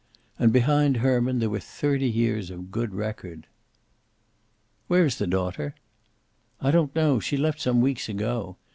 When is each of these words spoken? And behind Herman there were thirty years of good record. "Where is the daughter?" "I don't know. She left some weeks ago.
And 0.39 0.51
behind 0.51 0.97
Herman 0.97 1.37
there 1.37 1.49
were 1.51 1.59
thirty 1.59 2.09
years 2.09 2.49
of 2.49 2.71
good 2.71 2.95
record. 2.95 3.45
"Where 4.87 5.05
is 5.05 5.19
the 5.19 5.27
daughter?" 5.27 5.75
"I 6.59 6.71
don't 6.71 6.95
know. 6.95 7.19
She 7.19 7.37
left 7.37 7.61
some 7.61 7.81
weeks 7.81 8.09
ago. 8.09 8.57